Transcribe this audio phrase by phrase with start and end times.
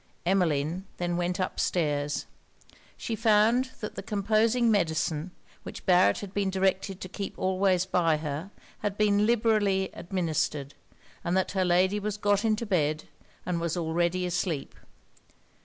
[0.25, 2.25] Emmeline then went up stairs.
[2.97, 5.29] She found that the composing medicine,
[5.61, 10.73] which Barret had been directed to keep always by her, had been liberally administered;
[11.23, 13.03] and that her lady was got into bed,
[13.45, 14.73] and was already asleep.